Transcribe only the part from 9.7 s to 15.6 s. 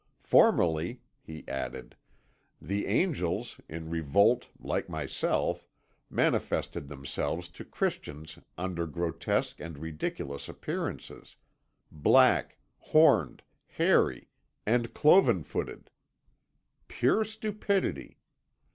ridiculous appearances, black, horned, hairy, and cloven